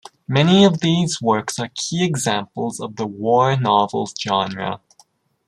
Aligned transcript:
Many 0.27 0.63
of 0.65 0.79
these 0.79 1.21
works 1.21 1.59
are 1.59 1.69
key 1.75 2.03
examples 2.03 2.79
of 2.79 2.95
the 2.95 3.05
war 3.05 3.55
novel 3.55 4.09
genre. 4.19 4.81